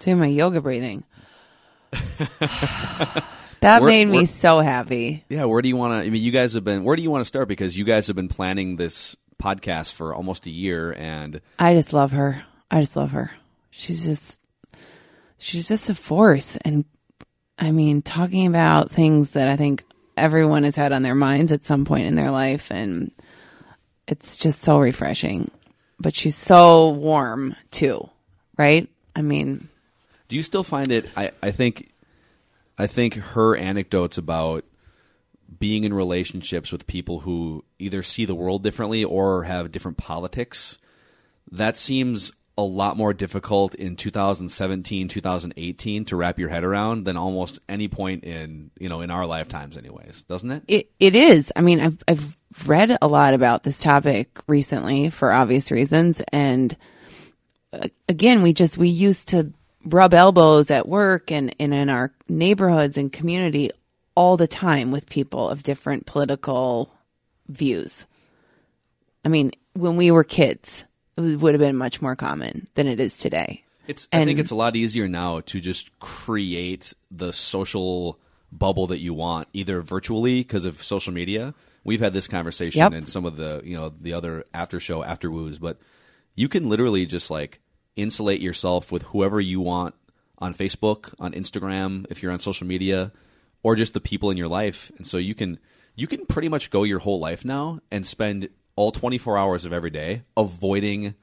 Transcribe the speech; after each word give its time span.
Doing 0.00 0.18
my 0.18 0.26
yoga 0.26 0.60
breathing. 0.60 1.04
that 3.60 3.82
made 3.82 4.06
me 4.06 4.24
so 4.26 4.60
happy. 4.60 5.24
Yeah, 5.28 5.44
where 5.44 5.62
do 5.62 5.68
you 5.68 5.76
want 5.76 6.00
to? 6.02 6.06
I 6.06 6.10
mean, 6.10 6.22
you 6.22 6.32
guys 6.32 6.54
have 6.54 6.64
been. 6.64 6.84
Where 6.84 6.96
do 6.96 7.02
you 7.02 7.10
want 7.10 7.22
to 7.22 7.26
start? 7.26 7.48
Because 7.48 7.76
you 7.76 7.84
guys 7.84 8.06
have 8.08 8.16
been 8.16 8.28
planning 8.28 8.76
this 8.76 9.16
podcast 9.42 9.94
for 9.94 10.14
almost 10.14 10.46
a 10.46 10.50
year, 10.50 10.92
and 10.92 11.40
I 11.58 11.74
just 11.74 11.92
love 11.92 12.12
her. 12.12 12.44
I 12.70 12.80
just 12.80 12.96
love 12.96 13.12
her. 13.12 13.32
She's 13.70 14.04
just 14.04 14.40
she's 15.38 15.68
just 15.68 15.88
a 15.88 15.94
force 15.94 16.56
and 16.56 16.84
I 17.58 17.70
mean 17.70 18.02
talking 18.02 18.46
about 18.46 18.90
things 18.90 19.30
that 19.30 19.48
I 19.48 19.56
think 19.56 19.84
everyone 20.16 20.64
has 20.64 20.76
had 20.76 20.92
on 20.92 21.02
their 21.02 21.14
minds 21.14 21.52
at 21.52 21.64
some 21.64 21.84
point 21.84 22.06
in 22.06 22.14
their 22.14 22.30
life 22.30 22.70
and 22.70 23.10
it's 24.08 24.38
just 24.38 24.60
so 24.60 24.78
refreshing. 24.78 25.50
But 25.98 26.14
she's 26.14 26.36
so 26.36 26.90
warm 26.90 27.56
too, 27.70 28.08
right? 28.58 28.88
I 29.14 29.22
mean, 29.22 29.68
do 30.28 30.36
you 30.36 30.42
still 30.42 30.64
find 30.64 30.90
it? 30.90 31.06
I, 31.16 31.32
I 31.42 31.50
think, 31.50 31.92
I 32.78 32.86
think 32.86 33.14
her 33.14 33.56
anecdotes 33.56 34.18
about 34.18 34.64
being 35.58 35.84
in 35.84 35.94
relationships 35.94 36.72
with 36.72 36.86
people 36.86 37.20
who 37.20 37.64
either 37.78 38.02
see 38.02 38.24
the 38.24 38.34
world 38.34 38.62
differently 38.62 39.04
or 39.04 39.44
have 39.44 39.72
different 39.72 39.96
politics. 39.96 40.78
That 41.50 41.76
seems 41.76 42.32
a 42.58 42.62
lot 42.62 42.96
more 42.96 43.12
difficult 43.12 43.74
in 43.74 43.96
2017, 43.96 45.08
2018 45.08 46.04
to 46.06 46.16
wrap 46.16 46.38
your 46.38 46.48
head 46.48 46.64
around 46.64 47.04
than 47.04 47.16
almost 47.16 47.60
any 47.68 47.86
point 47.86 48.24
in 48.24 48.70
you 48.78 48.88
know 48.88 49.02
in 49.02 49.10
our 49.10 49.26
lifetimes, 49.26 49.76
anyways, 49.76 50.22
doesn't 50.22 50.50
it? 50.50 50.62
it 50.66 50.90
it 50.98 51.14
is. 51.14 51.52
I 51.54 51.60
mean, 51.60 51.80
I've 51.80 51.98
I've 52.08 52.36
read 52.66 52.96
a 53.00 53.06
lot 53.06 53.34
about 53.34 53.62
this 53.62 53.80
topic 53.80 54.40
recently 54.46 55.10
for 55.10 55.32
obvious 55.32 55.70
reasons 55.70 56.22
and 56.32 56.76
uh, 57.72 57.88
again, 58.08 58.42
we 58.42 58.52
just 58.52 58.78
we 58.78 58.88
used 58.88 59.28
to 59.28 59.52
rub 59.86 60.12
elbows 60.14 60.70
at 60.70 60.88
work 60.88 61.30
and, 61.30 61.54
and 61.60 61.72
in 61.72 61.88
our 61.88 62.12
neighborhoods 62.28 62.96
and 62.96 63.12
community 63.12 63.70
all 64.14 64.36
the 64.36 64.48
time 64.48 64.90
with 64.90 65.08
people 65.08 65.48
of 65.48 65.62
different 65.62 66.06
political 66.06 66.92
views. 67.48 68.06
I 69.24 69.28
mean, 69.28 69.52
when 69.74 69.96
we 69.96 70.10
were 70.10 70.24
kids, 70.24 70.84
it 71.16 71.40
would 71.40 71.54
have 71.54 71.60
been 71.60 71.76
much 71.76 72.02
more 72.02 72.16
common 72.16 72.68
than 72.74 72.86
it 72.86 73.00
is 73.00 73.18
today. 73.18 73.64
It's. 73.86 74.08
I 74.12 74.24
think 74.24 74.40
it's 74.40 74.50
a 74.50 74.56
lot 74.56 74.74
easier 74.74 75.06
now 75.08 75.40
to 75.40 75.60
just 75.60 75.96
create 76.00 76.92
the 77.10 77.32
social 77.32 78.18
bubble 78.50 78.88
that 78.88 78.98
you 78.98 79.14
want, 79.14 79.48
either 79.52 79.80
virtually 79.80 80.40
because 80.40 80.64
of 80.64 80.82
social 80.82 81.12
media. 81.12 81.54
We've 81.84 82.00
had 82.00 82.12
this 82.12 82.26
conversation 82.26 82.80
Yep. 82.80 82.92
in 82.94 83.06
some 83.06 83.24
of 83.24 83.36
the 83.36 83.62
you 83.64 83.76
know 83.76 83.92
the 84.00 84.12
other 84.14 84.44
after 84.52 84.80
show 84.80 85.04
after 85.04 85.30
woos, 85.30 85.60
but 85.60 85.78
you 86.34 86.48
can 86.48 86.68
literally 86.68 87.06
just 87.06 87.30
like 87.30 87.60
insulate 87.96 88.40
yourself 88.40 88.92
with 88.92 89.02
whoever 89.04 89.40
you 89.40 89.60
want 89.60 89.94
on 90.38 90.54
Facebook, 90.54 91.14
on 91.18 91.32
Instagram, 91.32 92.06
if 92.10 92.22
you're 92.22 92.32
on 92.32 92.38
social 92.38 92.66
media, 92.66 93.10
or 93.62 93.74
just 93.74 93.94
the 93.94 94.00
people 94.00 94.30
in 94.30 94.36
your 94.36 94.48
life, 94.48 94.92
and 94.98 95.06
so 95.06 95.16
you 95.16 95.34
can 95.34 95.58
you 95.94 96.06
can 96.06 96.26
pretty 96.26 96.48
much 96.48 96.70
go 96.70 96.84
your 96.84 96.98
whole 96.98 97.18
life 97.18 97.44
now 97.44 97.80
and 97.90 98.06
spend 98.06 98.48
all 98.76 98.92
24 98.92 99.38
hours 99.38 99.64
of 99.64 99.72
every 99.72 99.90
day 99.90 100.22
avoiding 100.36 101.14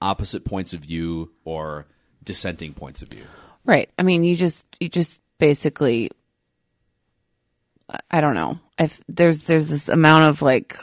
opposite 0.00 0.44
points 0.44 0.72
of 0.72 0.80
view 0.80 1.30
or 1.44 1.86
dissenting 2.24 2.72
points 2.72 3.02
of 3.02 3.08
view. 3.08 3.24
Right. 3.64 3.90
I 3.98 4.02
mean, 4.02 4.24
you 4.24 4.34
just 4.34 4.66
you 4.80 4.88
just 4.88 5.20
basically 5.38 6.10
I- 8.10 8.20
don't 8.20 8.34
know. 8.34 8.58
If 8.78 9.00
there's 9.08 9.42
there's 9.42 9.68
this 9.68 9.88
amount 9.88 10.30
of 10.30 10.42
like 10.42 10.78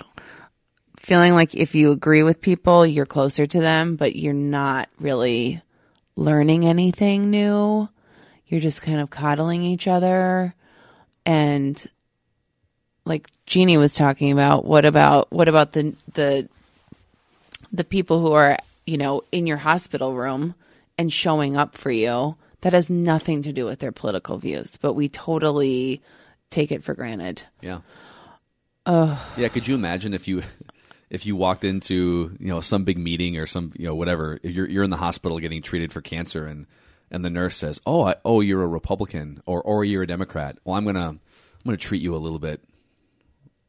feeling 1.10 1.34
like 1.34 1.56
if 1.56 1.76
you 1.76 1.92
agree 1.92 2.24
with 2.24 2.40
people, 2.40 2.86
you're 2.86 3.06
closer 3.06 3.46
to 3.46 3.60
them, 3.60 3.96
but 3.96 4.16
you're 4.16 4.34
not 4.34 4.88
really 5.00 5.62
learning 6.16 6.66
anything 6.66 7.30
new. 7.30 7.90
You're 8.48 8.62
just 8.62 8.82
kind 8.82 9.00
of 9.00 9.10
coddling 9.10 9.64
each 9.64 9.88
other 9.88 10.54
and 11.26 11.86
like 13.06 13.28
Jeannie 13.46 13.78
was 13.78 13.96
talking 13.96 14.32
about, 14.32 14.66
what 14.66 14.86
about 14.86 15.32
what 15.32 15.48
about 15.48 15.74
the 15.74 15.96
the 16.14 16.48
the 17.72 17.84
people 17.84 18.20
who 18.20 18.32
are, 18.34 18.58
you 18.86 18.98
know, 18.98 19.24
in 19.32 19.48
your 19.48 19.58
hospital 19.58 20.14
room 20.14 20.56
and 20.98 21.12
showing 21.12 21.58
up 21.58 21.76
for 21.76 21.92
you, 21.92 22.36
that 22.62 22.74
has 22.74 22.90
nothing 22.90 23.42
to 23.44 23.54
do 23.54 23.66
with 23.66 23.80
their 23.80 23.92
political 23.92 24.38
views, 24.38 24.78
but 24.78 24.94
we 24.94 25.10
totally 25.10 26.02
take 26.50 26.72
it 26.72 26.84
for 26.84 26.94
granted. 26.94 27.44
Yeah. 27.62 27.80
Oh. 28.86 29.24
Yeah. 29.38 29.50
Could 29.50 29.68
you 29.68 29.76
imagine 29.76 30.14
if 30.14 30.28
you 30.28 30.44
if 31.10 31.26
you 31.26 31.36
walked 31.36 31.64
into 31.64 32.36
you 32.40 32.48
know 32.48 32.62
some 32.62 32.84
big 32.84 32.98
meeting 32.98 33.38
or 33.38 33.46
some 33.46 33.72
you 33.76 33.86
know 33.86 33.96
whatever 33.96 34.40
you're 34.44 34.68
you're 34.68 34.84
in 34.84 34.90
the 34.90 34.98
hospital 34.98 35.40
getting 35.40 35.62
treated 35.62 35.92
for 35.92 36.02
cancer 36.02 36.46
and 36.46 36.66
and 37.12 37.26
the 37.26 37.30
nurse 37.30 37.56
says 37.56 37.80
oh 37.86 38.08
I, 38.08 38.16
oh 38.24 38.42
you're 38.42 38.64
a 38.64 38.68
Republican 38.68 39.42
or 39.46 39.62
or 39.62 39.84
you're 39.84 40.04
a 40.04 40.08
Democrat 40.08 40.58
well 40.64 40.76
I'm 40.76 40.86
gonna 40.86 41.10
I'm 41.10 41.20
gonna 41.66 41.78
treat 41.78 42.02
you 42.02 42.16
a 42.16 42.18
little 42.18 42.40
bit 42.40 42.62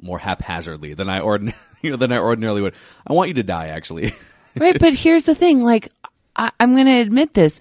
more 0.00 0.18
haphazardly 0.18 0.94
than 0.94 1.08
I 1.08 1.20
ordin 1.20 1.54
you 1.82 1.90
know 1.90 1.96
than 1.96 2.12
I 2.12 2.18
ordinarily 2.18 2.62
would 2.62 2.74
I 3.06 3.12
want 3.12 3.28
you 3.28 3.34
to 3.34 3.42
die 3.42 3.68
actually 3.68 4.14
right, 4.56 4.78
but 4.78 4.94
here's 4.94 5.24
the 5.24 5.34
thing 5.34 5.62
like 5.62 5.90
I, 6.36 6.50
I'm 6.58 6.74
going 6.74 6.86
to 6.86 7.00
admit 7.00 7.34
this. 7.34 7.60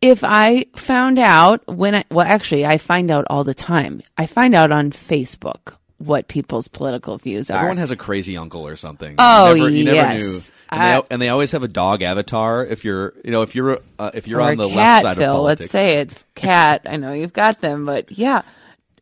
If 0.00 0.22
I 0.22 0.66
found 0.76 1.18
out 1.18 1.66
when 1.66 1.94
I, 1.94 2.04
well, 2.10 2.26
actually, 2.26 2.64
I 2.64 2.78
find 2.78 3.10
out 3.10 3.24
all 3.28 3.44
the 3.44 3.54
time. 3.54 4.02
I 4.16 4.26
find 4.26 4.54
out 4.54 4.70
on 4.70 4.90
Facebook 4.90 5.74
what 5.98 6.28
people's 6.28 6.68
political 6.68 7.18
views 7.18 7.50
are. 7.50 7.56
Everyone 7.56 7.76
has 7.78 7.90
a 7.90 7.96
crazy 7.96 8.36
uncle 8.36 8.66
or 8.66 8.76
something. 8.76 9.16
Oh, 9.18 9.52
you 9.52 9.62
never, 9.62 9.70
you 9.70 9.84
never 9.84 9.96
yes. 9.96 10.14
knew. 10.14 10.40
And, 10.70 10.82
I- 10.82 11.00
they, 11.00 11.06
and 11.10 11.22
they 11.22 11.28
always 11.28 11.52
have 11.52 11.62
a 11.64 11.68
dog 11.68 12.02
avatar. 12.02 12.64
If 12.64 12.84
you're, 12.84 13.14
you 13.24 13.30
know, 13.30 13.42
if 13.42 13.54
you're, 13.54 13.80
uh, 13.98 14.10
if 14.14 14.28
you're 14.28 14.40
on 14.40 14.56
the 14.56 14.68
cat, 14.68 14.76
left 14.76 15.02
side 15.02 15.16
Phil, 15.16 15.30
of 15.30 15.36
politics, 15.36 15.60
let's 15.60 15.72
say 15.72 15.98
it. 15.98 16.24
Cat. 16.34 16.82
I 16.88 16.96
know 16.96 17.12
you've 17.12 17.32
got 17.32 17.60
them, 17.60 17.84
but 17.84 18.12
yeah, 18.12 18.42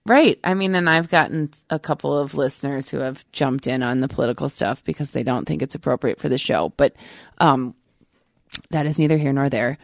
right. 0.07 0.39
I 0.43 0.55
mean, 0.55 0.75
and 0.75 0.89
I've 0.89 1.11
gotten 1.11 1.53
a 1.69 1.79
couple 1.79 2.17
of 2.17 2.34
listeners 2.34 2.89
who 2.89 2.99
have 2.99 3.31
jumped 3.33 3.67
in 3.67 3.83
on 3.83 4.01
the 4.01 4.09
political 4.09 4.49
stuff 4.49 4.83
because 4.84 5.11
they 5.11 5.23
don't 5.23 5.45
think 5.45 5.61
it's 5.61 5.75
appropriate 5.75 6.19
for 6.19 6.28
the 6.31 6.39
show. 6.39 6.73
But 6.77 6.95
um, 7.39 7.75
that 8.71 8.87
is 8.87 8.99
neither 8.99 9.19
here 9.19 9.33
nor 9.33 9.51
there. 9.51 9.77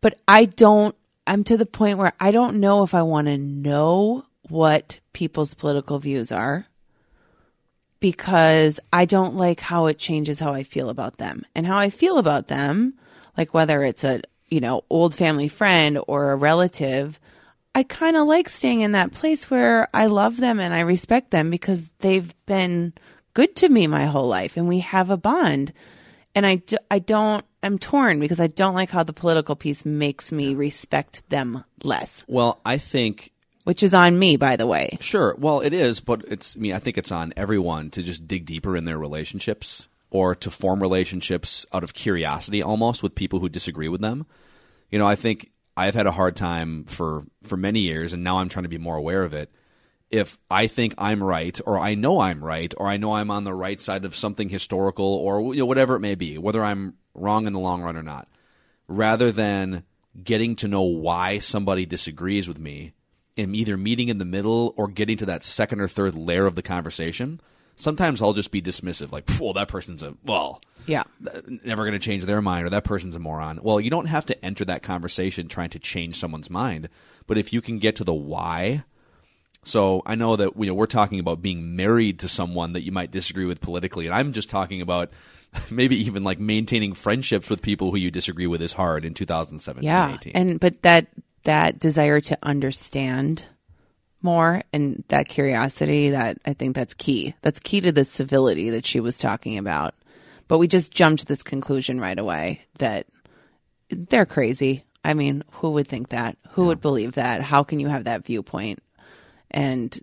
But 0.00 0.18
I 0.26 0.46
don't. 0.46 0.94
I'm 1.26 1.44
to 1.44 1.58
the 1.58 1.66
point 1.66 1.98
where 1.98 2.12
I 2.18 2.32
don't 2.32 2.60
know 2.60 2.82
if 2.82 2.94
I 2.94 3.02
want 3.02 3.26
to 3.26 3.36
know 3.36 4.24
what 4.50 5.00
people's 5.12 5.54
political 5.54 5.98
views 5.98 6.32
are 6.32 6.66
because 8.00 8.80
I 8.92 9.04
don't 9.04 9.36
like 9.36 9.60
how 9.60 9.86
it 9.86 9.98
changes 9.98 10.40
how 10.40 10.52
I 10.52 10.62
feel 10.62 10.88
about 10.88 11.18
them 11.18 11.44
and 11.54 11.66
how 11.66 11.78
I 11.78 11.90
feel 11.90 12.18
about 12.18 12.48
them, 12.48 12.94
like 13.36 13.54
whether 13.54 13.82
it's 13.84 14.04
a, 14.04 14.22
you 14.48 14.60
know, 14.60 14.82
old 14.90 15.14
family 15.14 15.48
friend 15.48 15.98
or 16.08 16.32
a 16.32 16.36
relative, 16.36 17.20
I 17.74 17.82
kind 17.84 18.16
of 18.16 18.26
like 18.26 18.48
staying 18.48 18.80
in 18.80 18.92
that 18.92 19.12
place 19.12 19.50
where 19.50 19.88
I 19.94 20.06
love 20.06 20.38
them 20.38 20.58
and 20.58 20.74
I 20.74 20.80
respect 20.80 21.30
them 21.30 21.50
because 21.50 21.90
they've 21.98 22.34
been 22.46 22.94
good 23.34 23.54
to 23.56 23.68
me 23.68 23.86
my 23.86 24.06
whole 24.06 24.26
life 24.26 24.56
and 24.56 24.66
we 24.66 24.80
have 24.80 25.10
a 25.10 25.16
bond. 25.16 25.72
And 26.34 26.46
I, 26.46 26.56
do, 26.56 26.76
I 26.90 27.00
don't, 27.00 27.44
I'm 27.62 27.78
torn 27.78 28.18
because 28.18 28.40
I 28.40 28.46
don't 28.46 28.74
like 28.74 28.90
how 28.90 29.02
the 29.02 29.12
political 29.12 29.56
piece 29.56 29.84
makes 29.84 30.32
me 30.32 30.54
respect 30.54 31.28
them 31.28 31.64
less, 31.82 32.24
well, 32.26 32.60
I 32.64 32.78
think 32.78 33.32
which 33.64 33.82
is 33.82 33.94
on 33.94 34.18
me, 34.18 34.36
by 34.36 34.56
the 34.56 34.66
way. 34.66 34.98
Sure. 35.00 35.34
Well, 35.38 35.60
it 35.60 35.72
is, 35.72 36.00
but 36.00 36.24
it's. 36.28 36.56
I 36.56 36.60
mean, 36.60 36.72
I 36.72 36.78
think 36.78 36.98
it's 36.98 37.12
on 37.12 37.32
everyone 37.36 37.90
to 37.90 38.02
just 38.02 38.26
dig 38.26 38.46
deeper 38.46 38.76
in 38.76 38.84
their 38.84 38.98
relationships 38.98 39.88
or 40.10 40.34
to 40.34 40.50
form 40.50 40.80
relationships 40.80 41.64
out 41.72 41.84
of 41.84 41.94
curiosity, 41.94 42.62
almost 42.62 43.02
with 43.02 43.14
people 43.14 43.38
who 43.38 43.48
disagree 43.48 43.88
with 43.88 44.00
them. 44.00 44.26
You 44.90 44.98
know, 44.98 45.06
I 45.06 45.14
think 45.14 45.50
I've 45.76 45.94
had 45.94 46.06
a 46.06 46.12
hard 46.12 46.36
time 46.36 46.84
for 46.84 47.24
for 47.42 47.56
many 47.56 47.80
years, 47.80 48.12
and 48.12 48.24
now 48.24 48.38
I'm 48.38 48.48
trying 48.48 48.64
to 48.64 48.68
be 48.68 48.78
more 48.78 48.96
aware 48.96 49.22
of 49.22 49.34
it. 49.34 49.52
If 50.10 50.38
I 50.50 50.66
think 50.66 50.94
I'm 50.98 51.22
right, 51.22 51.58
or 51.64 51.78
I 51.78 51.94
know 51.94 52.20
I'm 52.20 52.42
right, 52.42 52.74
or 52.76 52.88
I 52.88 52.96
know 52.96 53.14
I'm 53.14 53.30
on 53.30 53.44
the 53.44 53.54
right 53.54 53.80
side 53.80 54.04
of 54.04 54.16
something 54.16 54.48
historical, 54.48 55.06
or 55.06 55.54
you 55.54 55.60
know, 55.60 55.66
whatever 55.66 55.94
it 55.94 56.00
may 56.00 56.16
be, 56.16 56.38
whether 56.38 56.64
I'm 56.64 56.94
wrong 57.14 57.46
in 57.46 57.52
the 57.52 57.60
long 57.60 57.82
run 57.82 57.96
or 57.96 58.02
not, 58.02 58.28
rather 58.88 59.30
than 59.30 59.84
getting 60.22 60.56
to 60.56 60.68
know 60.68 60.82
why 60.82 61.38
somebody 61.38 61.86
disagrees 61.86 62.48
with 62.48 62.58
me 62.58 62.92
am 63.40 63.54
either 63.54 63.76
meeting 63.76 64.08
in 64.08 64.18
the 64.18 64.24
middle 64.24 64.74
or 64.76 64.88
getting 64.88 65.16
to 65.18 65.26
that 65.26 65.42
second 65.44 65.80
or 65.80 65.88
third 65.88 66.14
layer 66.14 66.46
of 66.46 66.54
the 66.54 66.62
conversation, 66.62 67.40
sometimes 67.76 68.22
I'll 68.22 68.32
just 68.34 68.50
be 68.50 68.60
dismissive, 68.62 69.10
like, 69.12 69.24
well, 69.40 69.52
that 69.54 69.68
person's 69.68 70.02
a, 70.02 70.14
well, 70.24 70.60
Yeah. 70.86 71.04
never 71.64 71.84
going 71.84 71.98
to 71.98 72.04
change 72.04 72.24
their 72.24 72.42
mind, 72.42 72.66
or 72.66 72.70
that 72.70 72.84
person's 72.84 73.16
a 73.16 73.18
moron. 73.18 73.60
Well, 73.62 73.80
you 73.80 73.90
don't 73.90 74.06
have 74.06 74.26
to 74.26 74.44
enter 74.44 74.64
that 74.66 74.82
conversation 74.82 75.48
trying 75.48 75.70
to 75.70 75.78
change 75.78 76.16
someone's 76.16 76.50
mind, 76.50 76.88
but 77.26 77.38
if 77.38 77.52
you 77.52 77.60
can 77.60 77.78
get 77.78 77.96
to 77.96 78.04
the 78.04 78.14
why. 78.14 78.84
So 79.64 80.02
I 80.06 80.14
know 80.14 80.36
that 80.36 80.52
you 80.58 80.66
know, 80.66 80.74
we're 80.74 80.86
talking 80.86 81.20
about 81.20 81.42
being 81.42 81.76
married 81.76 82.18
to 82.20 82.28
someone 82.28 82.72
that 82.72 82.82
you 82.82 82.92
might 82.92 83.10
disagree 83.10 83.44
with 83.44 83.60
politically, 83.60 84.06
and 84.06 84.14
I'm 84.14 84.32
just 84.32 84.48
talking 84.48 84.80
about 84.80 85.10
maybe 85.70 85.96
even 86.04 86.24
like 86.24 86.38
maintaining 86.38 86.94
friendships 86.94 87.50
with 87.50 87.60
people 87.60 87.90
who 87.90 87.98
you 87.98 88.10
disagree 88.10 88.46
with 88.46 88.62
is 88.62 88.72
hard 88.72 89.04
in 89.04 89.12
2017 89.14 89.84
yeah 89.84 90.14
18. 90.14 90.32
and 90.34 90.60
but 90.60 90.80
that 90.82 91.08
that 91.44 91.78
desire 91.78 92.20
to 92.20 92.38
understand 92.42 93.42
more 94.22 94.62
and 94.72 95.02
that 95.08 95.28
curiosity 95.28 96.10
that 96.10 96.38
i 96.44 96.52
think 96.52 96.74
that's 96.74 96.94
key 96.94 97.34
that's 97.40 97.60
key 97.60 97.80
to 97.80 97.92
the 97.92 98.04
civility 98.04 98.70
that 98.70 98.84
she 98.84 99.00
was 99.00 99.18
talking 99.18 99.56
about 99.58 99.94
but 100.48 100.58
we 100.58 100.68
just 100.68 100.92
jumped 100.92 101.20
to 101.20 101.26
this 101.26 101.42
conclusion 101.42 102.00
right 102.00 102.18
away 102.18 102.60
that 102.78 103.06
they're 103.88 104.26
crazy 104.26 104.84
I 105.04 105.14
mean, 105.14 105.42
who 105.52 105.70
would 105.72 105.88
think 105.88 106.10
that? 106.10 106.36
Who 106.50 106.66
would 106.66 106.80
believe 106.80 107.12
that? 107.12 107.40
How 107.40 107.62
can 107.62 107.80
you 107.80 107.88
have 107.88 108.04
that 108.04 108.24
viewpoint? 108.24 108.82
And 109.50 109.98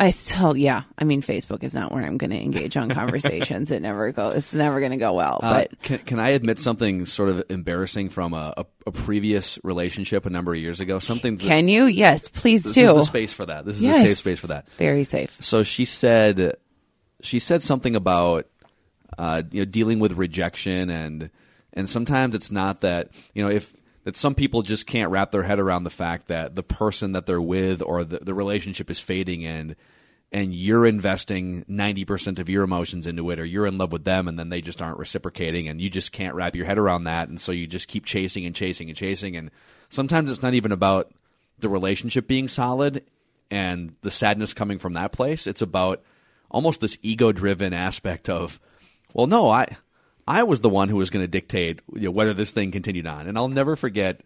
I 0.00 0.10
still, 0.12 0.56
yeah, 0.56 0.82
I 0.96 1.02
mean, 1.04 1.22
Facebook 1.22 1.64
is 1.64 1.74
not 1.74 1.90
where 1.92 2.04
I'm 2.04 2.18
going 2.18 2.30
to 2.30 2.40
engage 2.40 2.76
on 2.76 2.88
conversations. 3.02 3.70
it 3.72 3.82
never 3.82 4.12
goes, 4.12 4.36
it's 4.36 4.54
never 4.54 4.78
going 4.78 4.92
to 4.92 4.96
go 4.98 5.12
well. 5.14 5.40
Uh, 5.42 5.52
But 5.54 5.82
can, 5.82 5.98
can 5.98 6.18
I 6.20 6.30
admit 6.30 6.60
something 6.60 7.04
sort 7.04 7.30
of 7.30 7.42
embarrassing 7.48 8.10
from 8.10 8.32
a, 8.32 8.54
a, 8.56 8.66
a 8.86 8.92
previous 8.92 9.58
relationship 9.64 10.24
a 10.24 10.30
number 10.30 10.54
of 10.54 10.60
years 10.60 10.78
ago? 10.78 11.00
Something 11.00 11.36
that, 11.36 11.44
can 11.46 11.66
you? 11.66 11.86
Yes, 11.86 12.28
please 12.28 12.62
this 12.62 12.74
do. 12.74 12.82
is 12.90 12.94
the 12.94 13.02
space 13.02 13.32
for 13.32 13.46
that. 13.46 13.64
This 13.64 13.76
is 13.78 13.82
Yes. 13.82 14.02
a 14.04 14.06
safe 14.06 14.18
space 14.18 14.38
for 14.38 14.46
that. 14.48 14.68
Very 14.74 15.02
safe. 15.02 15.36
So 15.42 15.64
she 15.64 15.84
said, 15.84 16.54
she 17.20 17.40
said 17.40 17.64
something 17.64 17.96
about 17.96 18.46
uh, 19.18 19.42
you 19.50 19.62
know 19.62 19.64
dealing 19.64 19.98
with 19.98 20.12
rejection 20.12 20.90
and 20.90 21.30
and 21.72 21.88
sometimes 21.88 22.36
it's 22.36 22.52
not 22.52 22.82
that 22.82 23.08
you 23.34 23.42
know 23.42 23.50
if 23.50 23.74
that 24.04 24.16
some 24.16 24.34
people 24.34 24.62
just 24.62 24.86
can't 24.86 25.10
wrap 25.10 25.30
their 25.30 25.42
head 25.42 25.58
around 25.58 25.84
the 25.84 25.90
fact 25.90 26.28
that 26.28 26.54
the 26.54 26.62
person 26.62 27.12
that 27.12 27.26
they're 27.26 27.40
with 27.40 27.82
or 27.82 28.04
the, 28.04 28.18
the 28.18 28.34
relationship 28.34 28.90
is 28.90 29.00
fading 29.00 29.44
and 29.44 29.76
and 30.30 30.54
you're 30.54 30.84
investing 30.84 31.64
90% 31.70 32.38
of 32.38 32.50
your 32.50 32.62
emotions 32.62 33.06
into 33.06 33.30
it 33.30 33.38
or 33.38 33.46
you're 33.46 33.66
in 33.66 33.78
love 33.78 33.92
with 33.92 34.04
them 34.04 34.28
and 34.28 34.38
then 34.38 34.50
they 34.50 34.60
just 34.60 34.82
aren't 34.82 34.98
reciprocating 34.98 35.68
and 35.68 35.80
you 35.80 35.88
just 35.88 36.12
can't 36.12 36.34
wrap 36.34 36.54
your 36.54 36.66
head 36.66 36.76
around 36.76 37.04
that. 37.04 37.30
And 37.30 37.40
so 37.40 37.50
you 37.50 37.66
just 37.66 37.88
keep 37.88 38.04
chasing 38.04 38.44
and 38.44 38.54
chasing 38.54 38.90
and 38.90 38.96
chasing. 38.96 39.38
And 39.38 39.50
sometimes 39.88 40.30
it's 40.30 40.42
not 40.42 40.52
even 40.52 40.70
about 40.70 41.10
the 41.60 41.70
relationship 41.70 42.28
being 42.28 42.46
solid 42.46 43.04
and 43.50 43.94
the 44.02 44.10
sadness 44.10 44.52
coming 44.52 44.78
from 44.78 44.92
that 44.92 45.12
place. 45.12 45.46
It's 45.46 45.62
about 45.62 46.02
almost 46.50 46.80
this 46.80 46.98
ego 47.02 47.32
driven 47.32 47.72
aspect 47.72 48.28
of 48.28 48.60
well 49.12 49.26
no 49.26 49.48
i 49.48 49.66
i 50.28 50.42
was 50.42 50.60
the 50.60 50.68
one 50.68 50.88
who 50.88 50.96
was 50.96 51.10
going 51.10 51.22
to 51.22 51.28
dictate 51.28 51.80
you 51.94 52.02
know, 52.02 52.10
whether 52.10 52.34
this 52.34 52.52
thing 52.52 52.70
continued 52.70 53.06
on. 53.06 53.26
And 53.26 53.36
i'll 53.36 53.48
never 53.48 53.74
forget 53.74 54.20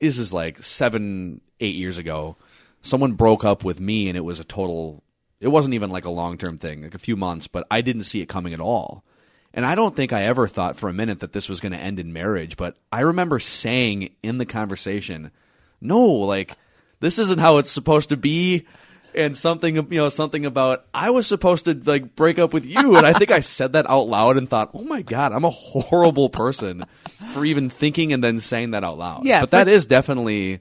this 0.00 0.18
is 0.18 0.32
like 0.32 0.58
seven 0.58 1.40
eight 1.60 1.76
years 1.76 1.98
ago 1.98 2.36
someone 2.80 3.12
broke 3.12 3.44
up 3.44 3.62
with 3.62 3.80
me 3.80 4.08
and 4.08 4.16
it 4.16 4.24
was 4.24 4.40
a 4.40 4.44
total 4.44 5.02
it 5.40 5.48
wasn't 5.48 5.74
even 5.74 5.90
like 5.90 6.04
a 6.04 6.10
long 6.10 6.38
term 6.38 6.58
thing 6.58 6.82
like 6.82 6.94
a 6.94 6.98
few 6.98 7.16
months 7.16 7.46
but 7.46 7.66
i 7.70 7.80
didn't 7.80 8.04
see 8.04 8.20
it 8.20 8.26
coming 8.26 8.54
at 8.54 8.60
all. 8.60 9.04
And 9.54 9.66
i 9.66 9.74
don't 9.74 9.94
think 9.94 10.12
i 10.12 10.22
ever 10.22 10.48
thought 10.48 10.76
for 10.76 10.88
a 10.88 10.94
minute 10.94 11.20
that 11.20 11.32
this 11.32 11.48
was 11.48 11.60
going 11.60 11.72
to 11.72 11.78
end 11.78 12.00
in 12.00 12.12
marriage 12.12 12.56
but 12.56 12.76
i 12.90 13.00
remember 13.00 13.38
saying 13.38 14.14
in 14.22 14.38
the 14.38 14.46
conversation 14.46 15.30
no 15.80 16.00
like 16.00 16.56
this 17.00 17.18
isn't 17.18 17.38
how 17.38 17.58
it's 17.58 17.70
supposed 17.70 18.08
to 18.08 18.16
be 18.16 18.66
and 19.18 19.36
something 19.36 19.74
you 19.76 19.82
know 19.90 20.08
something 20.08 20.46
about 20.46 20.86
i 20.94 21.10
was 21.10 21.26
supposed 21.26 21.64
to 21.66 21.74
like 21.84 22.14
break 22.16 22.38
up 22.38 22.52
with 22.54 22.64
you 22.64 22.96
and 22.96 23.06
i 23.06 23.12
think 23.12 23.30
i 23.30 23.40
said 23.40 23.72
that 23.74 23.88
out 23.90 24.08
loud 24.08 24.36
and 24.38 24.48
thought 24.48 24.70
oh 24.74 24.84
my 24.84 25.02
god 25.02 25.32
i'm 25.32 25.44
a 25.44 25.50
horrible 25.50 26.30
person 26.30 26.84
for 27.32 27.44
even 27.44 27.68
thinking 27.68 28.12
and 28.12 28.22
then 28.24 28.40
saying 28.40 28.70
that 28.70 28.84
out 28.84 28.96
loud 28.96 29.24
Yeah, 29.24 29.40
but 29.40 29.50
that 29.50 29.64
but- 29.64 29.72
is 29.72 29.86
definitely 29.86 30.60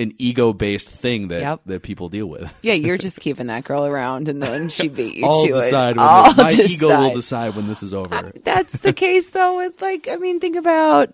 an 0.00 0.12
ego 0.18 0.52
based 0.52 0.88
thing 0.88 1.26
that 1.28 1.40
Yep. 1.40 1.60
that 1.66 1.82
people 1.82 2.08
deal 2.08 2.26
with 2.26 2.56
Yeah, 2.62 2.74
you're 2.74 2.98
just 2.98 3.18
keeping 3.20 3.48
that 3.48 3.64
girl 3.64 3.84
around, 3.84 4.28
and 4.28 4.40
then 4.40 4.68
she 4.68 4.86
beat 4.98 5.16
you 5.16 5.26
i'll 5.26 5.44
to 5.46 5.52
decide 5.54 5.96
it. 5.96 5.98
when 5.98 6.06
I'll 6.08 6.32
this, 6.34 6.56
my 6.58 6.64
ego 6.64 6.88
will 6.88 6.96
decide. 7.00 7.14
decide 7.16 7.56
when 7.56 7.66
this 7.66 7.82
is 7.82 7.92
over 7.92 8.32
That's 8.44 8.78
the 8.78 8.92
case, 8.92 9.30
though. 9.30 9.56
With 9.56 9.82
like, 9.82 10.06
I 10.08 10.14
mean, 10.14 10.38
think 10.38 10.54
about 10.54 11.10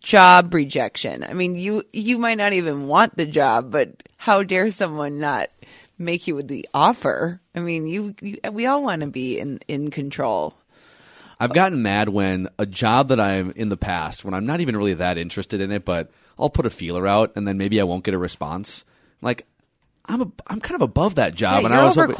job 0.00 0.52
rejection. 0.52 1.22
I 1.24 1.32
mean, 1.32 1.54
you 1.56 1.84
you 1.92 2.18
might 2.18 2.38
not 2.38 2.52
even 2.52 2.88
want 2.88 3.16
the 3.16 3.24
job, 3.26 3.70
but 3.70 4.02
how 4.16 4.42
dare 4.42 4.70
someone 4.70 5.20
not 5.20 5.48
make 5.98 6.26
you 6.26 6.40
the 6.42 6.68
offer? 6.72 7.40
I 7.54 7.60
mean, 7.60 7.86
you, 7.86 8.14
you 8.20 8.38
we 8.52 8.66
all 8.66 8.82
want 8.82 9.02
to 9.02 9.08
be 9.08 9.38
in 9.38 9.60
in 9.68 9.90
control. 9.90 10.54
I've 11.40 11.52
gotten 11.54 11.82
mad 11.82 12.08
when 12.08 12.48
a 12.58 12.66
job 12.66 13.08
that 13.08 13.20
I'm 13.20 13.52
in 13.54 13.68
the 13.68 13.76
past, 13.76 14.24
when 14.24 14.34
I'm 14.34 14.44
not 14.46 14.60
even 14.60 14.76
really 14.76 14.94
that 14.94 15.18
interested 15.18 15.60
in 15.60 15.70
it, 15.70 15.84
but 15.84 16.10
I'll 16.36 16.50
put 16.50 16.66
a 16.66 16.70
feeler 16.70 17.06
out 17.06 17.32
and 17.36 17.46
then 17.46 17.56
maybe 17.58 17.80
I 17.80 17.84
won't 17.84 18.02
get 18.02 18.14
a 18.14 18.18
response. 18.18 18.84
Like, 19.22 19.46
I'm 20.06 20.20
a, 20.22 20.32
I'm 20.48 20.60
kind 20.60 20.74
of 20.74 20.82
above 20.82 21.14
that 21.16 21.36
job, 21.36 21.60
Yeah, 21.60 21.66
and 21.66 21.74
I 21.74 21.84
was 21.84 21.94
hoping- 22.06 22.16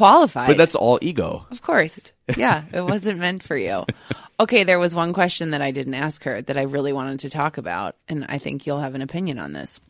but 0.47 0.57
that's 0.57 0.75
all 0.75 0.99
ego. 1.01 1.45
Of 1.51 1.61
course. 1.61 1.99
Yeah, 2.37 2.63
it 2.71 2.81
wasn't 2.81 3.19
meant 3.19 3.43
for 3.43 3.57
you. 3.57 3.85
Okay, 4.41 4.63
there 4.63 4.79
was 4.79 4.95
one 4.95 5.11
question 5.11 5.51
that 5.51 5.61
I 5.61 5.71
didn't 5.71 5.95
ask 5.95 6.23
her 6.23 6.41
that 6.41 6.57
I 6.57 6.61
really 6.61 6.93
wanted 6.93 7.19
to 7.21 7.29
talk 7.29 7.57
about, 7.57 7.97
and 8.07 8.25
I 8.29 8.37
think 8.37 8.65
you'll 8.65 8.79
have 8.79 8.95
an 8.95 9.01
opinion 9.01 9.37
on 9.37 9.51
this. 9.51 9.81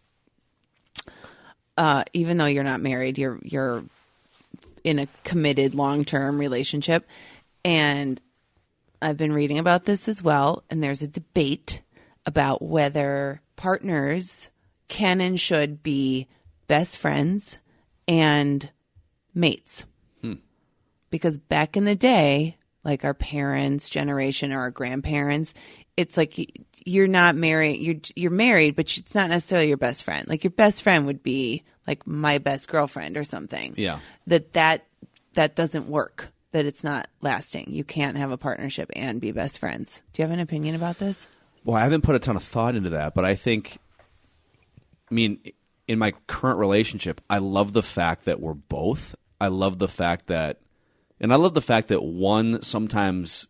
Uh, 1.80 2.04
even 2.12 2.38
though 2.38 2.46
you're 2.46 2.64
not 2.64 2.81
married, 2.81 3.18
you're 3.18 3.40
you're 3.42 3.84
in 4.84 5.00
a 5.00 5.08
committed 5.24 5.74
long 5.74 6.04
term 6.04 6.38
relationship, 6.38 7.08
and 7.64 8.20
I've 9.02 9.18
been 9.18 9.31
reading 9.31 9.60
about 9.60 9.86
this 9.86 10.08
as 10.10 10.22
well. 10.22 10.64
And 10.70 10.84
there's 10.84 11.02
a 11.02 11.08
debate 11.08 11.81
about 12.26 12.62
whether 12.62 13.42
partners 13.56 14.50
can 14.90 15.22
and 15.22 15.40
should 15.40 15.81
be 15.81 16.28
best 16.68 16.98
friends 16.98 17.60
and 18.08 18.70
mates 19.34 19.86
because 21.10 21.38
back 21.38 21.76
in 21.78 21.86
the 21.86 21.96
day, 21.96 22.58
like 22.84 23.04
our 23.04 23.14
parents' 23.14 23.90
generation 23.90 24.52
or 24.52 24.60
our 24.60 24.72
grandparents, 24.72 25.54
it's 26.00 26.16
like 26.16 26.66
you're 26.86 27.07
not 27.07 27.36
married. 27.36 27.81
You're 27.81 28.00
you're 28.16 28.31
married, 28.31 28.78
but 28.78 28.98
it's 28.98 29.13
not 29.13 29.30
necessarily 29.30 29.68
your 29.68 29.78
best 29.78 30.06
friend. 30.06 30.28
Like 30.30 30.46
your 30.46 30.51
best 30.51 30.81
friend 30.81 31.06
would 31.06 31.22
be 31.22 31.63
like 31.86 32.07
my 32.07 32.38
best 32.38 32.69
girlfriend 32.69 33.18
or 33.18 33.25
something. 33.25 33.74
Yeah. 33.75 34.00
That 34.28 34.54
that 34.54 34.86
that 35.34 35.56
doesn't 35.56 35.90
work. 35.90 36.31
That 36.51 36.66
it's 36.66 36.84
not 36.84 37.10
lasting. 37.22 37.68
You 37.69 37.84
can't 37.84 38.18
have 38.18 38.31
a 38.31 38.38
partnership 38.38 38.90
and 38.96 39.19
be 39.19 39.34
best 39.34 39.60
friends. 39.60 40.01
Do 40.13 40.22
you 40.22 40.28
have 40.28 40.34
an 40.34 40.40
opinion 40.40 40.74
about 40.74 41.00
this? 41.00 41.28
Well, 41.66 41.75
I 41.75 41.81
haven't 41.81 42.02
put 42.02 42.16
a 42.16 42.19
ton 42.19 42.38
of 42.38 42.44
thought 42.44 42.75
into 42.75 42.92
that, 42.92 43.13
but 43.13 43.25
I 43.25 43.36
think, 43.36 43.78
I 45.12 45.13
mean, 45.13 45.42
in 45.88 46.00
my 46.00 46.13
current 46.25 46.57
relationship, 46.57 47.19
I 47.30 47.40
love 47.40 47.74
the 47.74 47.84
fact 47.84 48.25
that 48.25 48.40
we're 48.40 48.54
both. 48.54 49.13
I 49.40 49.50
love 49.50 49.78
the 49.78 49.90
fact 49.90 50.28
that, 50.28 50.62
and 51.19 51.31
I 51.31 51.36
love 51.36 51.54
the 51.54 51.62
fact 51.62 51.90
that 51.90 52.02
one 52.02 52.63
sometimes 52.63 53.48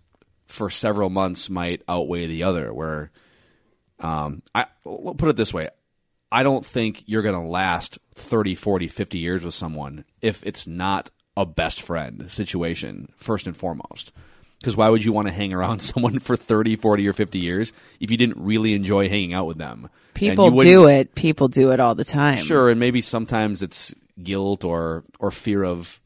for 0.49 0.69
several 0.69 1.09
months 1.09 1.49
might 1.49 1.81
outweigh 1.87 2.27
the 2.27 2.43
other. 2.43 2.73
Where, 2.73 3.11
um, 3.99 4.41
I 4.53 4.65
we'll 4.83 5.15
put 5.15 5.29
it 5.29 5.37
this 5.37 5.53
way. 5.53 5.69
I 6.31 6.43
don't 6.43 6.65
think 6.65 7.03
you're 7.07 7.21
going 7.21 7.41
to 7.41 7.47
last 7.49 7.97
30, 8.15 8.55
40, 8.55 8.87
50 8.87 9.17
years 9.17 9.43
with 9.43 9.53
someone 9.53 10.05
if 10.21 10.43
it's 10.45 10.67
not 10.67 11.09
a 11.35 11.45
best 11.45 11.81
friend 11.81 12.29
situation, 12.29 13.11
first 13.15 13.47
and 13.47 13.55
foremost. 13.55 14.11
Because 14.59 14.75
why 14.75 14.89
would 14.89 15.05
you 15.05 15.13
want 15.13 15.27
to 15.27 15.33
hang 15.33 15.53
around 15.53 15.79
someone 15.79 16.19
for 16.19 16.35
30, 16.35 16.75
40, 16.75 17.07
or 17.07 17.13
50 17.13 17.39
years 17.39 17.71
if 17.99 18.11
you 18.11 18.17
didn't 18.17 18.43
really 18.43 18.73
enjoy 18.73 19.07
hanging 19.07 19.33
out 19.33 19.47
with 19.47 19.57
them? 19.57 19.89
People 20.13 20.51
do 20.51 20.87
it. 20.87 21.15
People 21.15 21.47
do 21.47 21.71
it 21.71 21.79
all 21.79 21.95
the 21.95 22.03
time. 22.03 22.37
Sure, 22.37 22.69
and 22.69 22.79
maybe 22.79 23.01
sometimes 23.01 23.63
it's 23.63 23.95
guilt 24.21 24.65
or 24.65 25.05
or 25.17 25.31
fear 25.31 25.63
of 25.63 26.01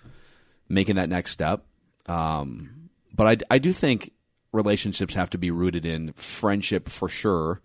making 0.70 0.98
that 0.98 1.10
next 1.10 1.32
step. 1.32 1.66
Um, 2.06 2.90
but 3.14 3.28
I, 3.50 3.56
I 3.56 3.58
do 3.58 3.74
think 3.74 4.12
relationships 4.54 5.16
have 5.16 5.30
to 5.32 5.38
be 5.38 5.52
rooted 5.52 5.86
in 5.86 6.14
friendship 6.14 6.88
for 6.88 7.10
sure 7.10 7.60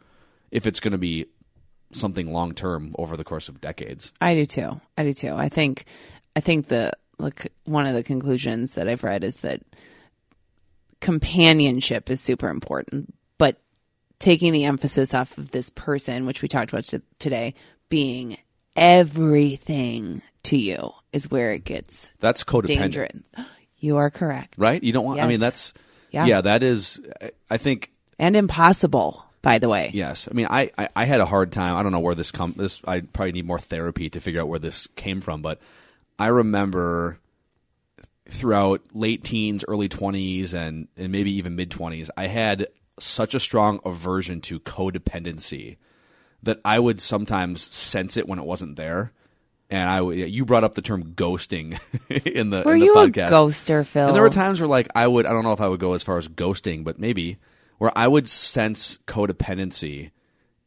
if 0.50 0.66
it's 0.66 0.80
going 0.80 0.92
to 0.92 0.98
be 0.98 1.26
something 1.92 2.32
long 2.32 2.54
term 2.54 2.92
over 2.98 3.16
the 3.16 3.24
course 3.24 3.48
of 3.48 3.60
decades. 3.60 4.12
I 4.20 4.34
do 4.34 4.46
too. 4.46 4.80
I 4.96 5.04
do 5.04 5.12
too. 5.12 5.34
I 5.34 5.48
think 5.48 5.84
I 6.34 6.40
think 6.40 6.68
the 6.68 6.92
like 7.18 7.52
one 7.64 7.86
of 7.86 7.94
the 7.94 8.02
conclusions 8.02 8.74
that 8.74 8.88
I've 8.88 9.04
read 9.04 9.22
is 9.22 9.36
that 9.38 9.60
companionship 11.00 12.10
is 12.10 12.20
super 12.20 12.48
important, 12.48 13.14
but 13.38 13.60
taking 14.18 14.52
the 14.52 14.64
emphasis 14.64 15.14
off 15.14 15.36
of 15.38 15.50
this 15.50 15.70
person, 15.70 16.26
which 16.26 16.42
we 16.42 16.48
talked 16.48 16.72
about 16.72 16.84
t- 16.84 17.00
today, 17.18 17.54
being 17.88 18.38
everything 18.76 20.22
to 20.44 20.56
you 20.56 20.92
is 21.12 21.30
where 21.30 21.52
it 21.52 21.64
gets 21.64 22.10
That's 22.20 22.44
codependent, 22.44 22.66
dangerous. 22.66 23.12
You 23.80 23.98
are 23.98 24.10
correct. 24.10 24.56
right? 24.58 24.82
You 24.82 24.92
don't 24.92 25.04
want. 25.04 25.20
I 25.20 25.28
mean, 25.28 25.38
that's 25.38 25.72
Yeah. 26.10 26.26
yeah. 26.26 26.40
That 26.40 26.62
is. 26.62 27.00
I- 27.50 27.58
think 27.58 27.90
And 28.18 28.36
impossible, 28.36 29.24
by 29.42 29.58
the 29.58 29.68
way. 29.68 29.90
Yes, 29.92 30.28
I 30.30 30.34
mean, 30.34 30.46
I, 30.50 30.70
I, 30.76 30.88
I 30.96 31.04
had 31.04 31.20
a 31.20 31.26
hard 31.26 31.52
time. 31.52 31.76
I 31.76 31.82
don't 31.82 31.92
know 31.92 32.00
where 32.00 32.14
this 32.14 32.32
come. 32.32 32.54
This 32.56 32.80
I 32.86 33.00
probably 33.00 33.32
need 33.32 33.46
more 33.46 33.58
therapy 33.58 34.08
to 34.10 34.20
figure 34.20 34.40
out 34.40 34.48
where 34.48 34.58
this 34.58 34.86
came 34.96 35.20
from. 35.20 35.42
But 35.42 35.60
I 36.18 36.28
remember 36.28 37.18
throughout 38.28 38.82
late 38.92 39.24
teens, 39.24 39.64
early 39.66 39.88
twenties, 39.88 40.54
and 40.54 40.88
and 40.96 41.12
maybe 41.12 41.32
even 41.32 41.56
mid 41.56 41.70
twenties, 41.70 42.10
I 42.16 42.26
had 42.26 42.66
such 42.98 43.34
a 43.34 43.40
strong 43.40 43.80
aversion 43.84 44.40
to 44.42 44.58
codependency 44.60 45.76
that 46.42 46.60
I 46.64 46.78
would 46.78 47.00
sometimes 47.00 47.62
sense 47.62 48.16
it 48.16 48.28
when 48.28 48.38
it 48.38 48.44
wasn't 48.44 48.76
there. 48.76 49.12
And 49.70 49.82
I, 49.88 50.00
you 50.00 50.46
brought 50.46 50.64
up 50.64 50.74
the 50.74 50.80
term 50.82 51.12
ghosting 51.14 51.78
in 52.08 52.48
the 52.50 52.62
Were 52.64 52.74
in 52.74 52.80
the 52.80 52.86
you 52.86 52.94
podcast. 52.94 53.28
a 53.28 53.30
ghoster, 53.30 53.84
Phil? 53.86 54.06
And 54.06 54.14
there 54.16 54.22
were 54.22 54.30
times 54.30 54.60
where 54.60 54.68
like 54.68 54.88
I 54.94 55.06
would 55.06 55.26
I 55.26 55.30
don't 55.30 55.44
know 55.44 55.52
if 55.52 55.60
I 55.60 55.68
would 55.68 55.80
go 55.80 55.92
as 55.92 56.02
far 56.02 56.16
as 56.18 56.26
ghosting, 56.26 56.84
but 56.84 56.98
maybe 56.98 57.36
where 57.76 57.92
I 57.96 58.08
would 58.08 58.28
sense 58.28 58.98
codependency 59.06 60.10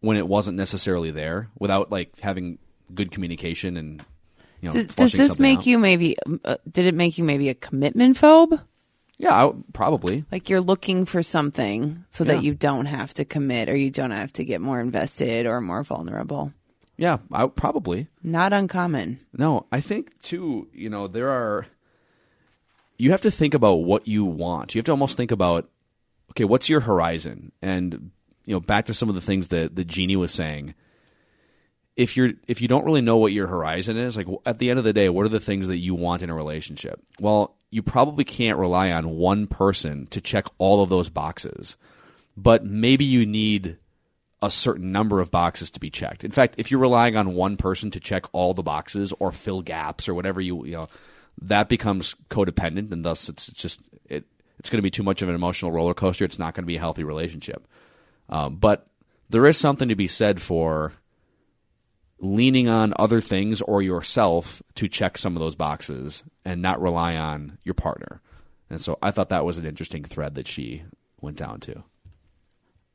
when 0.02 0.18
it 0.18 0.28
wasn't 0.28 0.58
necessarily 0.58 1.12
there 1.12 1.50
without 1.60 1.92
like 1.92 2.20
having 2.20 2.60
good 2.94 3.12
communication 3.12 3.76
and 3.78 4.04
you 4.62 4.70
know 4.70 4.74
Does, 4.74 4.96
does 4.96 5.12
this 5.14 5.40
make 5.40 5.60
out. 5.60 5.66
you 5.66 5.80
maybe? 5.80 6.16
Uh, 6.46 6.58
did 6.72 6.86
it 6.86 6.94
make 6.94 7.18
you 7.18 7.24
maybe 7.24 7.50
a 7.50 7.56
commitment 7.56 8.18
phobe? 8.18 8.62
Yeah, 9.18 9.34
I, 9.48 9.52
probably. 9.74 10.26
Like 10.32 10.50
you're 10.50 10.62
looking 10.62 11.06
for 11.06 11.22
something 11.24 12.06
so 12.12 12.24
Yeah. 12.24 12.34
that 12.36 12.44
you 12.44 12.54
don't 12.56 12.86
have 12.88 13.14
to 13.16 13.26
commit 13.26 13.70
or 13.70 13.76
you 13.76 13.90
don't 13.92 14.12
have 14.12 14.32
to 14.34 14.46
get 14.46 14.62
more 14.62 14.80
invested 14.80 15.46
or 15.48 15.62
more 15.62 15.84
vulnerable. 15.84 16.54
Yeah, 17.02 17.18
I, 17.32 17.48
probably. 17.48 18.10
Not 18.22 18.54
uncommon. 18.54 19.22
No, 19.36 19.66
I 19.72 19.82
think 19.82 20.22
too. 20.22 20.68
You 20.72 20.88
know, 20.88 21.08
there 21.08 21.32
are. 21.32 21.66
You 23.00 23.10
have 23.10 23.22
to 23.22 23.32
think 23.32 23.56
about 23.56 23.78
what 23.78 24.08
you 24.08 24.24
want. 24.24 24.76
You 24.76 24.80
have 24.80 24.86
to 24.86 24.92
almost 24.92 25.18
think 25.18 25.32
about, 25.32 25.68
okay, 26.30 26.44
what's 26.44 26.70
your 26.70 26.82
horizon? 26.82 27.54
And 27.60 28.12
you 28.46 28.54
know, 28.54 28.60
back 28.60 28.86
to 28.86 28.94
some 28.94 29.10
of 29.10 29.16
the 29.16 29.22
things 29.22 29.48
that 29.48 29.76
the 29.76 29.84
Jeannie 29.84 30.16
was 30.16 30.32
saying. 30.32 30.76
If 31.96 32.16
you're 32.16 32.34
if 32.48 32.62
you 32.62 32.68
don't 32.68 32.86
really 32.86 33.02
know 33.02 33.18
what 33.18 33.34
your 33.34 33.48
horizon 33.48 33.98
is, 33.98 34.16
like 34.16 34.28
at 34.46 34.60
the 34.60 34.70
end 34.70 34.78
of 34.78 34.86
the 34.86 34.94
day, 34.94 35.10
what 35.10 35.26
are 35.26 35.30
the 35.30 35.40
things 35.40 35.66
that 35.70 35.78
you 35.78 35.96
want 35.96 36.22
in 36.22 36.30
a 36.30 36.36
relationship? 36.36 37.02
Well, 37.20 37.56
you 37.72 37.82
probably 37.82 38.26
can't 38.26 38.60
rely 38.60 38.92
on 38.92 39.10
one 39.10 39.48
person 39.48 40.06
to 40.12 40.22
check 40.22 40.46
all 40.60 40.84
of 40.84 40.90
those 40.90 41.10
boxes, 41.10 41.78
but 42.38 42.64
maybe 42.64 43.06
you 43.06 43.26
need 43.26 43.80
a 44.42 44.50
certain 44.50 44.92
number 44.92 45.20
of 45.20 45.32
boxes 45.32 45.70
to 45.72 45.80
be 45.80 45.90
checked. 45.90 46.24
In 46.24 46.32
fact, 46.32 46.56
if 46.58 46.72
you're 46.72 46.80
relying 46.80 47.16
on 47.16 47.36
one 47.36 47.58
person 47.58 47.92
to 47.92 48.00
check 48.00 48.26
all 48.32 48.54
the 48.54 48.64
boxes 48.64 49.14
or 49.20 49.32
fill 49.32 49.62
gaps 49.62 50.10
or 50.10 50.14
whatever 50.14 50.42
you 50.42 50.66
you 50.66 50.78
know, 50.78 50.88
that 51.42 51.70
becomes 51.70 52.16
codependent, 52.30 52.92
and 52.92 53.06
thus 53.06 53.30
it's 53.30 53.48
just 53.48 53.80
it 54.06 54.26
it's 54.60 54.70
going 54.70 54.80
to 54.80 54.84
be 54.84 54.92
too 54.92 55.04
much 55.04 55.22
of 55.22 55.30
an 55.30 55.36
emotional 55.36 55.72
roller 55.72 55.94
coaster. 55.94 56.26
It's 56.26 56.40
not 56.40 56.54
going 56.54 56.64
to 56.64 56.68
be 56.68 56.78
a 56.78 56.80
healthy 56.80 57.04
relationship. 57.04 57.68
Um, 58.30 58.58
but 58.58 58.88
there 59.30 59.46
is 59.46 59.58
something 59.58 59.90
to 59.90 59.96
be 59.96 60.08
said 60.08 60.42
for 60.42 60.94
leaning 62.20 62.70
on 62.70 62.94
other 62.98 63.20
things 63.20 63.62
or 63.62 63.82
yourself 63.82 64.62
to 64.76 64.88
check 64.88 65.18
some 65.18 65.36
of 65.36 65.40
those 65.40 65.56
boxes 65.56 66.24
and 66.46 66.62
not 66.62 66.82
rely 66.82 67.16
on 67.16 67.58
your 67.64 67.74
partner. 67.74 68.22
And 68.70 68.80
so 68.80 68.98
I 69.02 69.12
thought 69.12 69.30
that 69.30 69.44
was 69.44 69.58
an 69.58 69.66
interesting 69.66 70.04
thread 70.04 70.36
that 70.36 70.48
she 70.48 70.84
went 71.20 71.38
down 71.38 71.60
to. 71.62 71.84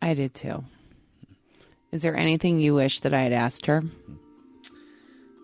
I 0.00 0.14
did 0.14 0.34
too. 0.34 0.64
Is 1.92 2.02
there 2.02 2.16
anything 2.16 2.60
you 2.60 2.74
wish 2.74 3.00
that 3.00 3.14
I 3.14 3.22
had 3.22 3.32
asked 3.32 3.66
her? 3.66 3.82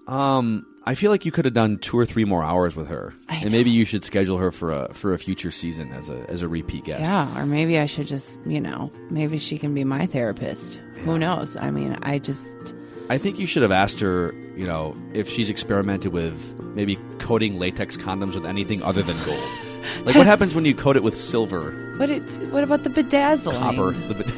Um, 0.06 0.66
I 0.84 0.94
feel 0.96 1.10
like 1.10 1.24
you 1.24 1.30
could 1.30 1.44
have 1.44 1.54
done 1.54 1.78
two 1.78 1.96
or 1.96 2.04
three 2.04 2.24
more 2.24 2.42
hours 2.42 2.74
with 2.74 2.88
her, 2.88 3.14
and 3.28 3.52
maybe 3.52 3.70
you 3.70 3.84
should 3.84 4.02
schedule 4.02 4.38
her 4.38 4.50
for 4.50 4.72
a 4.72 4.92
for 4.92 5.14
a 5.14 5.18
future 5.18 5.52
season 5.52 5.92
as 5.92 6.08
a 6.08 6.28
as 6.28 6.42
a 6.42 6.48
repeat 6.48 6.84
guest. 6.84 7.02
Yeah, 7.02 7.38
or 7.40 7.46
maybe 7.46 7.78
I 7.78 7.86
should 7.86 8.08
just, 8.08 8.36
you 8.44 8.60
know, 8.60 8.90
maybe 9.08 9.38
she 9.38 9.58
can 9.58 9.74
be 9.74 9.84
my 9.84 10.06
therapist. 10.06 10.80
Who 11.04 11.18
knows? 11.18 11.56
I 11.56 11.70
mean, 11.70 11.96
I 12.02 12.18
just 12.18 12.74
I 13.08 13.18
think 13.18 13.38
you 13.38 13.46
should 13.46 13.62
have 13.62 13.72
asked 13.72 14.00
her, 14.00 14.34
you 14.56 14.66
know, 14.66 14.96
if 15.14 15.28
she's 15.28 15.50
experimented 15.50 16.12
with 16.12 16.58
maybe 16.74 16.98
coating 17.18 17.58
latex 17.58 17.96
condoms 17.96 18.34
with 18.34 18.46
anything 18.46 18.82
other 18.82 19.02
than 19.02 19.16
gold. 19.24 19.48
like 20.04 20.16
what 20.16 20.26
happens 20.26 20.54
when 20.54 20.64
you 20.64 20.74
coat 20.74 20.96
it 20.96 21.02
with 21.04 21.16
silver, 21.16 21.94
what 21.98 22.10
it 22.10 22.22
what 22.50 22.64
about 22.64 22.82
the 22.82 22.90
bedazzling? 22.90 23.56
copper, 23.56 23.92
the 23.92 24.14
bed- 24.14 24.32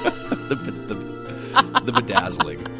the, 0.48 0.54
the, 0.54 0.94
the 1.52 1.92
bedazzling. 1.92 2.79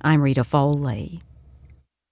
I'm 0.00 0.22
Rita 0.22 0.44
Foley. 0.44 1.20